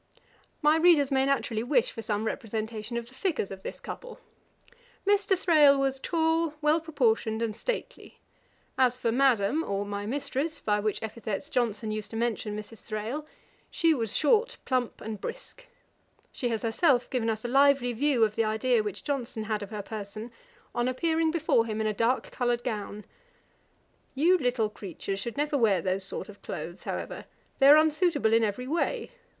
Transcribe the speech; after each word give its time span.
My 0.63 0.77
readers 0.77 1.11
may 1.11 1.27
naturally 1.27 1.61
wish 1.61 1.91
for 1.91 2.01
some 2.01 2.23
representation 2.25 2.97
of 2.97 3.07
the 3.07 3.13
figures 3.13 3.51
of 3.51 3.61
this 3.61 3.79
couple. 3.79 4.19
Mr. 5.05 5.37
Thrale 5.37 5.77
was 5.79 5.99
tall, 5.99 6.55
well 6.59 6.79
proportioned, 6.79 7.39
and 7.43 7.55
stately. 7.55 8.19
As 8.79 8.97
for 8.97 9.11
Madam, 9.11 9.63
or 9.63 9.85
my 9.85 10.07
Mistress, 10.07 10.59
by 10.59 10.79
which 10.79 11.03
epithets 11.03 11.51
Johnson 11.51 11.91
used 11.91 12.09
to 12.09 12.17
mention 12.17 12.57
Mrs. 12.57 12.79
Thrale, 12.83 13.27
she 13.69 13.93
was 13.93 14.17
short, 14.17 14.57
plump, 14.65 15.01
and 15.01 15.21
brisk. 15.21 15.67
She 16.31 16.49
has 16.49 16.63
herself 16.63 17.07
given 17.11 17.29
us 17.29 17.45
a 17.45 17.47
lively 17.47 17.93
view 17.93 18.23
of 18.23 18.35
the 18.35 18.43
idea 18.43 18.81
which 18.81 19.03
Johnson 19.03 19.43
had 19.43 19.61
of 19.61 19.69
her 19.69 19.83
person, 19.83 20.31
on 20.73 20.87
her 20.87 20.91
appearing 20.93 21.29
before 21.29 21.67
him 21.67 21.79
in 21.79 21.85
a 21.85 21.93
dark 21.93 22.31
coloured 22.31 22.63
gown; 22.63 23.05
'You 24.15 24.39
little 24.39 24.71
creatures 24.71 25.19
should 25.19 25.37
never 25.37 25.59
wear 25.59 25.79
those 25.79 26.03
sort 26.03 26.27
of 26.27 26.41
clothes, 26.41 26.85
however; 26.85 27.25
they 27.59 27.67
are 27.67 27.77
unsuitable 27.77 28.33
in 28.33 28.43
every 28.43 28.65
way. 28.65 29.11